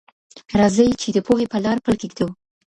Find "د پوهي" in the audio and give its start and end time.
1.13-1.45